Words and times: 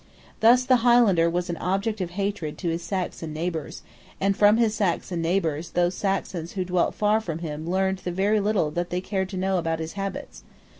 Thus 0.39 0.63
the 0.65 0.77
Highlander 0.77 1.29
was 1.29 1.47
an 1.51 1.57
object 1.57 2.01
of 2.01 2.09
hatred 2.17 2.57
to 2.57 2.69
his 2.69 2.81
Saxon 2.81 3.33
neighbours; 3.33 3.83
and 4.19 4.35
from 4.35 4.57
his 4.57 4.73
Saxon 4.73 5.21
neighbours 5.21 5.69
those 5.69 5.93
Saxons 5.93 6.53
who 6.53 6.65
dwelt 6.65 6.95
far 6.95 7.21
from 7.21 7.37
him 7.37 7.69
learned 7.69 7.99
the 7.99 8.11
very 8.11 8.39
little 8.39 8.71
that 8.71 8.89
they 8.89 8.99
cared 8.99 9.29
to 9.29 9.37
know 9.37 9.59
about 9.59 9.77
his 9.77 9.93
habits. 9.93 10.41